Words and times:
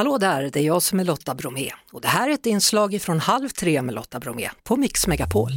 Hallå 0.00 0.18
där, 0.18 0.42
det 0.52 0.56
är 0.56 0.66
jag 0.66 0.82
som 0.82 1.00
är 1.00 1.04
Lotta 1.04 1.34
Bromé 1.34 1.70
och 1.92 2.00
det 2.00 2.08
här 2.08 2.28
är 2.28 2.34
ett 2.34 2.46
inslag 2.46 3.00
från 3.00 3.18
Halv 3.18 3.48
tre 3.48 3.82
med 3.82 3.94
Lotta 3.94 4.18
Bromé 4.20 4.48
på 4.68 4.76
Mix 4.76 5.06
Megapol. 5.06 5.50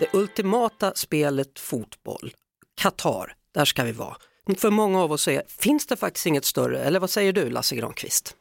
Det 0.00 0.18
ultimata 0.18 0.90
spelet 0.90 1.58
fotboll, 1.58 2.30
Qatar, 2.80 3.32
där 3.54 3.64
ska 3.64 3.84
vi 3.84 3.92
vara. 3.92 4.16
För 4.58 4.70
många 4.70 5.02
av 5.02 5.12
oss 5.12 5.28
är, 5.28 5.42
finns 5.64 5.86
det 5.86 5.96
faktiskt 5.96 6.26
inget 6.26 6.44
större, 6.44 6.78
eller 6.78 7.00
vad 7.00 7.10
säger 7.10 7.32
du 7.32 7.50
Lasse 7.50 7.76
Granqvist? 7.76 8.36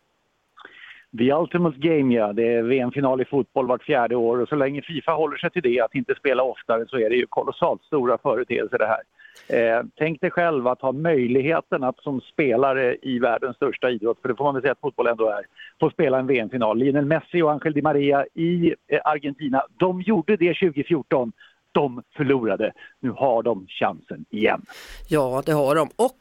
The 1.17 1.33
Ultimate 1.33 1.77
Game, 1.79 2.13
ja. 2.13 2.33
Det 2.33 2.53
är 2.53 2.63
VM-final 2.63 3.21
i 3.21 3.25
fotboll 3.25 3.67
vart 3.67 3.83
fjärde 3.83 4.15
år 4.15 4.37
och 4.41 4.49
så 4.49 4.55
länge 4.55 4.81
Fifa 4.81 5.11
håller 5.11 5.37
sig 5.37 5.49
till 5.51 5.63
det, 5.63 5.79
att 5.79 5.95
inte 5.95 6.15
spela 6.15 6.43
oftare, 6.43 6.85
så 6.87 6.97
är 6.97 7.09
det 7.09 7.15
ju 7.15 7.27
kolossalt 7.27 7.83
stora 7.83 8.17
företeelser 8.17 8.77
det 8.77 8.87
här. 8.87 9.01
Eh, 9.47 9.81
tänk 9.97 10.21
dig 10.21 10.31
själv 10.31 10.67
att 10.67 10.81
ha 10.81 10.91
möjligheten 10.91 11.83
att 11.83 11.99
som 11.99 12.21
spelare 12.21 12.97
i 13.01 13.19
världens 13.19 13.55
största 13.55 13.89
idrott, 13.89 14.17
för 14.21 14.29
det 14.29 14.35
får 14.35 14.43
man 14.43 14.53
väl 14.53 14.61
säga 14.61 14.71
att 14.71 14.79
fotboll 14.79 15.07
ändå 15.07 15.29
är, 15.29 15.45
få 15.79 15.89
spela 15.89 16.19
en 16.19 16.27
VM-final. 16.27 16.77
Lionel 16.77 17.05
Messi 17.05 17.41
och 17.41 17.51
Angel 17.51 17.73
Di 17.73 17.81
Maria 17.81 18.25
i 18.33 18.73
eh, 18.87 18.99
Argentina, 19.03 19.63
de 19.77 20.01
gjorde 20.01 20.37
det 20.37 20.53
2014 20.53 21.31
de 21.71 22.03
förlorade. 22.15 22.73
Nu 22.99 23.09
har 23.09 23.43
de 23.43 23.67
chansen 23.67 24.25
igen. 24.29 24.61
Ja, 25.09 25.43
det 25.45 25.51
har 25.51 25.75
de. 25.75 25.89
Och 25.95 26.19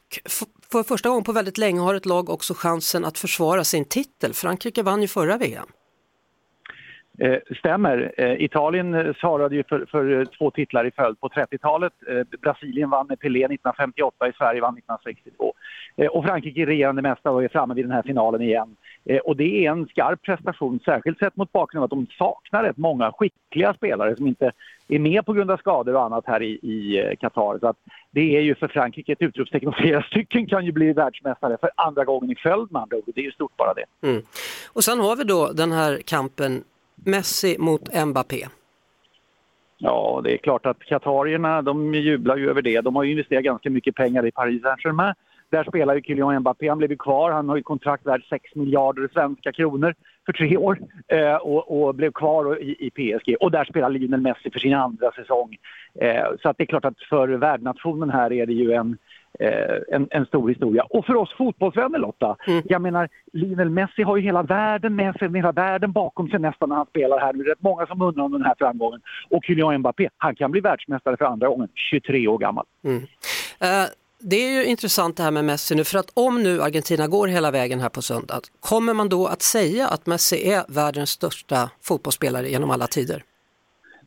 för 0.71 0.83
första 0.83 1.09
gången 1.09 1.23
på 1.23 1.31
väldigt 1.31 1.57
länge 1.57 1.79
har 1.79 1.95
ett 1.95 2.05
lag 2.05 2.29
också 2.29 2.53
chansen 2.53 3.05
att 3.05 3.17
försvara 3.17 3.63
sin 3.63 3.85
titel. 3.85 4.33
Frankrike 4.33 4.83
vann 4.83 5.01
ju 5.01 5.07
förra 5.07 5.37
VM. 5.37 5.67
Eh, 7.19 7.37
stämmer. 7.59 8.13
Eh, 8.17 8.43
Italien 8.43 8.93
eh, 8.93 9.13
svarade 9.13 9.55
ju 9.55 9.63
för, 9.63 9.85
för, 9.85 10.19
eh, 10.19 10.25
två 10.25 10.51
titlar 10.51 10.85
i 10.85 10.91
följd 10.91 11.19
på 11.19 11.27
30-talet. 11.27 11.93
Eh, 12.07 12.39
Brasilien 12.41 12.89
vann 12.89 13.07
med 13.07 13.19
Pelé 13.19 13.39
1958, 13.39 14.27
i 14.27 14.33
Sverige 14.37 14.61
vann 14.61 14.73
1962. 14.73 15.53
Eh, 15.95 16.07
och 16.07 16.25
Frankrike 16.25 16.65
regerande 16.65 17.01
mästare 17.01 17.33
och 17.33 17.43
är 17.43 17.47
framme 17.47 17.73
vid 17.73 17.85
den 17.85 17.91
här 17.91 18.03
finalen 18.03 18.41
igen. 18.41 18.75
Eh, 19.05 19.17
och 19.17 19.35
det 19.35 19.65
är 19.65 19.71
en 19.71 19.87
skarp 19.87 20.21
prestation, 20.21 20.79
särskilt 20.85 21.19
sett 21.19 21.35
mot 21.35 21.51
bakgrund 21.51 21.81
av 21.81 21.83
att 21.83 21.89
de 21.89 22.07
saknar 22.17 22.63
rätt 22.63 22.77
många 22.77 23.11
skickliga 23.11 23.73
spelare 23.73 24.15
som 24.15 24.27
inte 24.27 24.51
är 24.87 24.99
med 24.99 25.25
på 25.25 25.33
grund 25.33 25.51
av 25.51 25.57
skador 25.57 25.95
och 25.95 26.03
annat 26.03 26.23
här 26.27 26.41
i, 26.41 26.99
eh, 26.99 27.15
Qatar. 27.15 27.59
Så 27.59 27.67
att 27.67 27.77
det 28.11 28.37
är 28.37 28.41
ju 28.41 28.55
för 28.55 28.67
Frankrike 28.67 29.11
ett 29.11 29.21
utropstecken 29.21 29.69
och 29.73 29.75
flera 29.75 30.01
stycken 30.01 30.47
kan 30.47 30.65
ju 30.65 30.71
bli 30.71 30.93
världsmästare 30.93 31.57
för 31.59 31.69
andra 31.75 32.05
gången 32.05 32.31
i 32.31 32.35
följd 32.35 32.71
med 32.71 32.81
andra 32.81 32.97
ord. 32.97 33.03
Det 33.15 33.21
är 33.21 33.25
ju 33.25 33.31
stort 33.31 33.57
bara 33.57 33.73
det. 33.73 34.07
Mm. 34.07 34.21
Och 34.73 34.83
sen 34.83 34.99
har 34.99 35.15
vi 35.15 35.23
då 35.23 35.51
den 35.51 35.71
här 35.71 36.01
kampen 36.05 36.63
Messi 37.05 37.55
mot 37.59 38.05
Mbappé. 38.05 38.47
Ja, 39.77 40.21
det 40.23 40.33
är 40.33 40.37
klart 40.37 40.65
att 40.65 40.79
katarierna 40.79 41.61
de 41.61 41.93
jublar 41.93 42.37
ju 42.37 42.49
över 42.49 42.61
det. 42.61 42.81
De 42.81 42.95
har 42.95 43.03
ju 43.03 43.11
investerat 43.11 43.43
ganska 43.43 43.69
mycket 43.69 43.95
pengar 43.95 44.25
i 44.25 44.31
Paris 44.31 44.61
Saint-Germain 44.61 45.13
där 45.49 45.63
spelar 45.63 45.95
ju 45.95 46.01
Kylian 46.01 46.39
Mbappé, 46.39 46.69
han 46.69 46.77
blev 46.77 46.91
ju 46.91 46.97
kvar, 46.97 47.31
han 47.31 47.49
har 47.49 47.55
ju 47.55 47.63
kontrakt 47.63 48.05
värd 48.05 48.23
6 48.29 48.55
miljarder 48.55 49.09
svenska 49.13 49.51
kronor 49.51 49.95
för 50.25 50.33
tre 50.33 50.57
år 50.57 50.79
eh, 51.07 51.35
och, 51.35 51.81
och, 51.81 51.95
blev 51.95 52.11
kvar 52.11 52.61
i, 52.61 52.75
i, 52.79 52.89
PSG. 52.89 53.35
Och 53.39 53.51
där 53.51 53.65
spelar 53.65 53.89
Lionel 53.89 54.21
Messi 54.21 54.51
för 54.51 54.59
sin 54.59 54.73
andra 54.73 55.11
säsong. 55.11 55.57
Eh, 55.99 56.25
så 56.41 56.49
att 56.49 56.57
det 56.57 56.63
är 56.63 56.65
klart 56.65 56.85
att 56.85 56.99
för 57.09 57.27
värdnationen 57.27 58.09
här 58.09 58.33
är 58.33 58.45
det 58.45 58.53
ju 58.53 58.71
en, 58.71 58.97
en, 59.91 60.07
en, 60.11 60.25
stor 60.25 60.49
historia. 60.49 60.83
Och 60.83 61.05
för 61.05 61.15
oss 61.15 61.33
fotbollsvänner 61.37 61.99
Lotta, 61.99 62.35
mm. 62.47 62.63
jag 62.65 62.81
menar 62.81 63.09
Lionel 63.33 63.69
Messi 63.69 64.03
har 64.03 64.17
ju 64.17 64.23
hela 64.23 64.43
världen 64.43 64.95
med 64.95 65.15
sig, 65.15 65.35
hela 65.35 65.51
världen 65.51 65.91
bakom 65.91 66.29
sig 66.29 66.39
nästan 66.39 66.69
när 66.69 66.75
han 66.75 66.85
spelar 66.85 67.19
här. 67.19 67.33
Nu 67.33 67.39
är 67.39 67.45
det 67.45 67.51
rätt 67.51 67.61
många 67.61 67.87
som 67.87 68.01
undrar 68.01 68.23
om 68.23 68.31
den 68.31 68.43
här 68.43 68.55
framgången. 68.57 69.01
Och 69.29 69.43
Kylian 69.43 69.77
Mbappé, 69.77 70.09
han 70.17 70.35
kan 70.35 70.51
bli 70.51 70.61
världsmästare 70.61 71.17
för 71.17 71.25
andra 71.25 71.47
gången, 71.47 71.69
23 71.91 72.27
år 72.27 72.37
gammal. 72.37 72.65
Mm. 72.83 72.97
Uh 72.97 73.87
det 74.19 74.35
är 74.35 74.51
ju 74.51 74.65
intressant 74.65 75.17
det 75.17 75.23
här 75.23 75.31
med 75.31 75.45
Messi 75.45 75.75
nu, 75.75 75.83
för 75.83 75.99
att 75.99 76.11
om 76.13 76.43
nu 76.43 76.61
Argentina 76.61 77.07
går 77.07 77.27
hela 77.27 77.51
vägen 77.51 77.79
här 77.79 77.89
på 77.89 78.01
söndag, 78.01 78.41
kommer 78.59 78.93
man 78.93 79.09
då 79.09 79.27
att 79.27 79.41
säga 79.41 79.87
att 79.87 80.05
Messi 80.05 80.49
är 80.49 80.63
världens 80.67 81.09
största 81.09 81.69
fotbollsspelare 81.81 82.49
genom 82.49 82.71
alla 82.71 82.87
tider? 82.87 83.23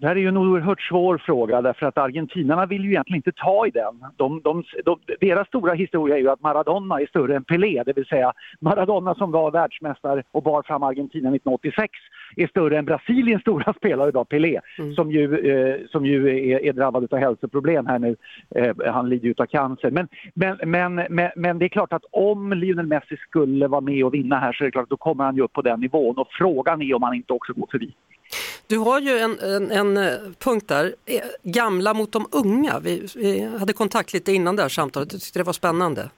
Det 0.01 0.07
här 0.07 0.17
är 0.17 0.21
ju 0.21 0.29
en 0.29 0.37
oerhört 0.37 0.81
svår 0.81 1.19
fråga 1.19 1.63
därför 1.63 1.87
att 1.87 1.99
argentinarna 1.99 2.67
vill 2.67 2.85
ju 2.85 2.91
egentligen 2.91 3.17
inte 3.17 3.33
ta 3.33 3.67
i 3.67 3.71
den. 3.71 4.05
De, 4.17 4.41
de, 4.45 4.65
de, 4.85 4.99
deras 5.21 5.49
stora 5.49 5.75
historia 5.75 6.17
är 6.17 6.21
ju 6.21 6.31
att 6.31 6.41
Maradona 6.41 7.01
är 7.01 7.07
större 7.07 7.37
än 7.37 7.45
Pelé, 7.45 7.83
det 7.87 7.93
vill 7.93 8.07
säga 8.07 8.33
Maradona 8.61 9.15
som 9.15 9.31
var 9.31 9.51
världsmästare 9.51 10.23
och 10.33 10.43
bar 10.43 10.63
fram 10.63 10.83
Argentina 10.83 11.29
1986 11.29 11.93
är 12.37 12.47
större 12.47 12.79
än 12.79 12.85
Brasiliens 12.85 13.43
stora 13.43 13.73
spelare 13.77 14.09
idag, 14.09 14.29
Pelé, 14.29 14.61
mm. 14.79 14.95
som 14.95 15.11
ju, 15.13 15.39
eh, 15.39 15.77
som 15.91 16.07
ju 16.07 16.51
är, 16.53 16.65
är 16.65 16.73
drabbad 16.73 17.13
av 17.13 17.19
hälsoproblem 17.19 17.87
här 17.87 17.99
nu. 17.99 18.17
Eh, 18.55 18.93
han 18.93 19.09
lider 19.09 19.29
ju 19.29 19.35
av 19.39 19.47
cancer. 19.47 19.91
Men, 19.91 20.09
men, 20.35 20.59
men, 20.65 20.95
men, 21.11 21.31
men, 21.37 21.59
det 21.59 21.65
är 21.65 21.69
klart 21.69 21.93
att 21.93 22.05
om 22.11 22.53
Lionel 22.53 22.87
Messi 22.87 23.17
skulle 23.17 23.69
vara 23.69 23.81
med 23.81 24.05
och 24.05 24.15
vinna 24.15 24.39
här 24.39 24.53
så 24.53 24.65
är 24.65 24.67
det 24.67 24.73
klart 24.73 24.83
att 24.83 24.91
då 24.91 24.97
kommer 24.97 25.25
han 25.25 25.37
ju 25.37 25.43
upp 25.43 25.53
på 25.53 25.63
den 25.63 25.81
nivån 25.81 26.19
och 26.19 26.29
frågan 26.31 26.83
är 26.83 26.95
om 26.95 27.03
han 27.03 27.15
inte 27.15 27.33
också 27.33 27.53
går 27.53 27.69
förbi. 27.71 27.93
Du 28.71 28.79
har 28.79 29.01
ju 29.01 29.19
en, 29.19 29.39
en, 29.39 29.71
en, 29.71 29.97
eh, 29.97 30.19
punkt 30.45 30.69
där, 30.69 30.85
eh, 30.85 31.21
gamla 31.43 31.95
mot 31.95 32.13
de 32.13 32.27
unga. 32.33 32.79
Vi, 32.79 33.07
vi 33.17 33.59
hade 33.59 33.73
kontakt 33.73 34.13
lite 34.13 34.33
innan 34.33 34.57
det 34.57 34.63
här 34.63 34.69
samtalet, 34.69 35.13
jag 35.13 35.23
tyckte 35.23 35.39
det 35.39 35.45
var 35.45 35.53
spännande. 35.53 36.11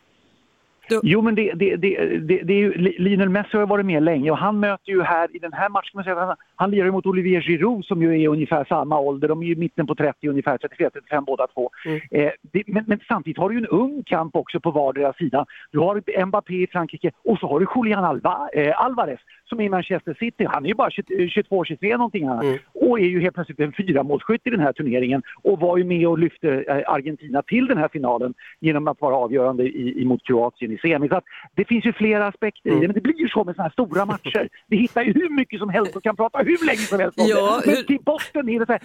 Du... 0.88 1.00
Jo, 1.02 1.22
men 1.22 1.34
det, 1.34 1.52
det, 1.54 1.76
det, 1.76 2.18
det, 2.18 2.52
är 2.52 2.58
ju, 2.58 2.72
Lionel 2.98 3.28
Messi 3.28 3.56
har 3.56 3.66
varit 3.66 3.86
med 3.86 4.02
länge 4.02 4.30
och 4.30 4.38
han 4.38 4.60
möter 4.60 4.92
ju 4.92 5.02
här 5.02 5.36
i 5.36 5.38
den 5.38 5.52
här 5.52 5.68
matchen, 5.68 6.16
han, 6.16 6.36
han 6.56 6.70
lirar 6.70 6.90
mot 6.90 7.06
Olivier 7.06 7.40
Giroud 7.40 7.84
som 7.84 8.02
ju 8.02 8.22
är 8.22 8.28
ungefär 8.28 8.64
samma 8.64 8.98
ålder, 8.98 9.28
de 9.28 9.42
är 9.42 9.46
ju 9.46 9.56
mitten 9.56 9.86
på 9.86 9.94
30, 9.94 10.28
ungefär 10.28 10.58
34-35 10.58 11.24
båda 11.26 11.46
två. 11.46 11.70
Mm. 11.84 12.00
Eh, 12.10 12.32
men, 12.66 12.84
men, 12.86 13.00
samtidigt 13.08 13.38
har 13.38 13.48
du 13.48 13.54
ju 13.54 13.58
en 13.58 13.66
ung 13.66 14.02
kamp 14.06 14.36
också 14.36 14.60
på 14.60 14.70
vardera 14.70 15.12
sida. 15.12 15.46
Du 15.70 15.78
har 15.78 16.24
Mbappé 16.26 16.54
i 16.54 16.66
Frankrike 16.66 17.10
och 17.24 17.38
så 17.38 17.48
har 17.48 17.60
du 17.60 17.66
Julian 17.76 18.04
Alva, 18.04 18.48
eh, 18.52 18.84
Alvarez 18.84 19.20
som 19.52 19.60
i 19.60 19.68
Manchester 19.68 20.16
City. 20.20 20.44
Han 20.44 20.64
är 20.64 20.68
ju 20.68 20.74
bara 20.74 20.88
22-23 20.88 21.96
någonting 21.96 22.28
här 22.28 22.42
mm. 22.42 22.58
och 22.74 23.00
är 23.00 23.04
ju 23.04 23.20
helt 23.20 23.34
plötsligt 23.34 23.60
en 23.60 23.72
fyramålsskytt 23.72 24.46
i 24.46 24.50
den 24.50 24.60
här 24.60 24.72
turneringen 24.72 25.22
och 25.42 25.60
var 25.60 25.76
ju 25.76 25.84
med 25.84 26.08
och 26.08 26.18
lyfte 26.18 26.48
eh, 26.68 26.92
Argentina 26.92 27.42
till 27.42 27.66
den 27.66 27.78
här 27.78 27.88
finalen 27.88 28.34
genom 28.60 28.88
att 28.88 29.00
vara 29.00 29.16
avgörande 29.16 29.62
i, 29.62 30.04
mot 30.04 30.22
Kroatien 30.26 30.72
i 30.72 30.78
semi. 30.78 31.08
Så 31.08 31.20
det 31.54 31.64
finns 31.64 31.84
ju 31.84 31.92
flera 31.92 32.26
aspekter 32.26 32.70
mm. 32.70 32.78
i 32.78 32.80
det, 32.80 32.88
men 32.88 32.94
det 32.94 33.00
blir 33.00 33.20
ju 33.20 33.28
så 33.28 33.44
med 33.44 33.54
sådana 33.54 33.68
här 33.68 33.72
stora 33.72 34.06
matcher. 34.06 34.48
Vi 34.66 34.76
hittar 34.76 35.02
ju 35.02 35.12
hur 35.12 35.30
mycket 35.30 35.58
som 35.58 35.68
helst 35.68 35.96
och 35.96 36.02
kan 36.02 36.16
prata 36.16 36.38
hur 36.38 36.66
länge 36.66 36.78
som 36.78 37.00
helst 37.00 37.18
om 37.20 37.26
ja, 37.28 37.60
det. 37.64 37.66
Men 37.66 37.76
hur... 37.76 37.82
till 37.82 38.02
botten 38.04 38.48
är 38.48 38.60
det 38.60 38.66
så 38.66 38.72
här, 38.72 38.82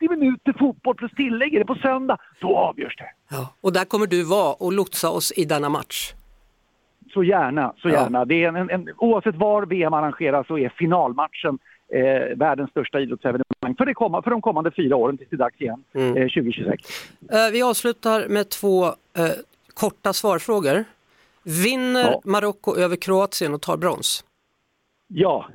90 0.00 0.18
minuter 0.18 0.54
fotboll 0.58 0.94
plus 0.94 1.12
tillägg, 1.12 1.54
är 1.54 1.58
det 1.58 1.64
på 1.64 1.74
söndag, 1.74 2.16
då 2.40 2.56
avgörs 2.56 2.96
det. 2.96 3.10
Ja, 3.30 3.54
och 3.60 3.72
där 3.72 3.84
kommer 3.84 4.06
du 4.06 4.24
vara 4.24 4.52
och 4.52 4.72
lotsa 4.72 5.10
oss 5.10 5.32
i 5.36 5.44
denna 5.44 5.68
match. 5.68 6.14
Så 7.12 7.24
gärna, 7.24 7.74
så 7.78 7.88
gärna. 7.88 8.18
Ja. 8.18 8.24
Det 8.24 8.44
är 8.44 8.48
en, 8.48 8.70
en, 8.70 8.88
oavsett 8.96 9.34
var 9.34 9.66
VM 9.66 9.94
arrangeras 9.94 10.46
så 10.46 10.58
är 10.58 10.68
finalmatchen 10.68 11.58
eh, 11.92 12.36
världens 12.36 12.70
största 12.70 13.00
idrottsevenemang 13.00 13.74
för, 13.78 13.86
det 13.86 13.94
komma, 13.94 14.22
för 14.22 14.30
de 14.30 14.42
kommande 14.42 14.70
fyra 14.70 14.96
åren 14.96 15.18
tills 15.18 15.30
det 15.30 15.36
är 15.36 15.38
dags 15.38 15.60
igen, 15.60 15.84
mm. 15.94 16.16
eh, 16.16 16.22
2026. 16.22 16.82
Eh, 17.30 17.50
vi 17.52 17.62
avslutar 17.62 18.28
med 18.28 18.48
två 18.48 18.84
eh, 18.86 18.92
korta 19.74 20.12
svarfrågor. 20.12 20.84
Vinner 21.64 22.10
ja. 22.10 22.20
Marocko 22.24 22.76
över 22.76 22.96
Kroatien 22.96 23.54
och 23.54 23.62
tar 23.62 23.76
brons? 23.76 24.24
Ja. 25.08 25.48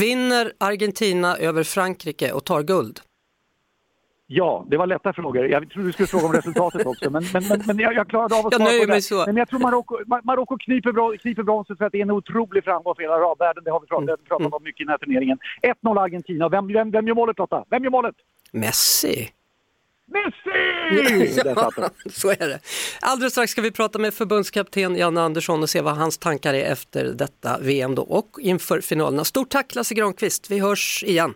Vinner 0.00 0.52
Argentina 0.58 1.36
över 1.36 1.62
Frankrike 1.62 2.32
och 2.32 2.44
tar 2.44 2.62
guld? 2.62 3.00
Ja, 4.28 4.66
det 4.70 4.76
var 4.76 4.86
lätta 4.86 5.12
frågor. 5.12 5.46
Jag 5.46 5.70
trodde 5.70 5.88
du 5.88 5.92
skulle 5.92 6.06
fråga 6.06 6.26
om 6.26 6.32
resultatet 6.32 6.86
också, 6.86 7.10
men, 7.10 7.24
men, 7.32 7.48
men, 7.48 7.62
men 7.66 7.78
jag, 7.78 7.94
jag, 7.94 8.08
klarade 8.08 8.34
av 8.34 8.46
att 8.46 8.54
svara 8.54 8.72
jag 8.72 8.88
på 8.88 8.94
det. 8.94 9.02
Så. 9.02 9.26
Men 9.26 9.36
jag 9.36 9.48
tror 9.48 9.60
Marocko, 9.60 9.98
Marocko 10.22 10.58
kniper, 10.58 11.18
kniper 11.18 11.42
bronset 11.42 11.78
för 11.78 11.84
att 11.84 11.92
det 11.92 11.98
är 11.98 12.02
en 12.02 12.10
otrolig 12.10 12.64
framgång 12.64 12.94
för 12.94 13.02
hela 13.02 13.14
arabvärlden. 13.14 13.64
Det 13.64 13.70
har 13.70 13.80
vi 13.80 13.86
pratat, 13.86 14.08
mm. 14.08 14.18
pratat 14.28 14.52
om 14.52 14.62
mycket 14.62 14.80
i 14.80 14.84
den 14.84 14.90
här 14.90 14.98
turneringen. 14.98 15.38
1-0 15.82 16.00
Argentina. 16.00 16.48
Vem, 16.48 16.68
vem, 16.68 16.90
vem 16.90 17.06
gör 17.06 17.14
målet 17.14 17.38
Lotta? 17.38 17.64
Vem 17.70 17.84
gör 17.84 17.90
målet? 17.90 18.14
Messi. 18.52 19.30
Messi! 20.06 21.40
ja, 21.44 21.70
så 22.10 22.30
är 22.30 22.48
det. 22.48 22.60
Alldeles 23.00 23.32
strax 23.32 23.52
ska 23.52 23.62
vi 23.62 23.70
prata 23.70 23.98
med 23.98 24.14
förbundskapten 24.14 24.96
Janne 24.96 25.20
Andersson 25.20 25.62
och 25.62 25.70
se 25.70 25.80
vad 25.80 25.96
hans 25.96 26.18
tankar 26.18 26.54
är 26.54 26.72
efter 26.72 27.04
detta 27.04 27.58
VM 27.60 27.94
då 27.94 28.02
och 28.02 28.28
inför 28.40 28.80
finalerna. 28.80 29.24
Stort 29.24 29.48
tack 29.48 29.74
Lasse 29.74 29.94
Granqvist. 29.94 30.50
Vi 30.50 30.58
hörs 30.58 31.04
igen. 31.06 31.34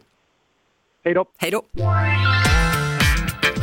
Hej 1.04 1.14
då. 1.14 1.24
Hej 1.38 1.50
då. 1.50 1.62